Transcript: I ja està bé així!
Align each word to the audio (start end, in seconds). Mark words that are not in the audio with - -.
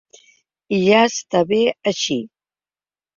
I 0.77 0.79
ja 0.85 1.01
està 1.09 1.41
bé 1.51 1.59
així! 1.91 2.17